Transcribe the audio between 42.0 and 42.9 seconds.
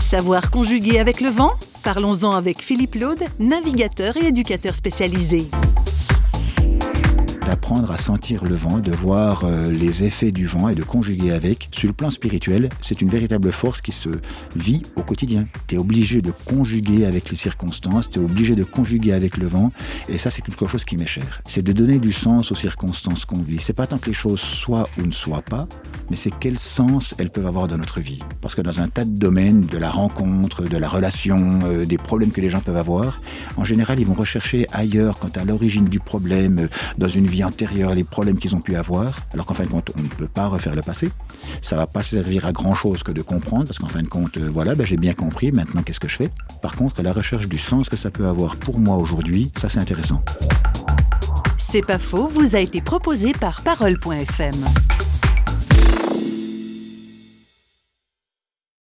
servir à grand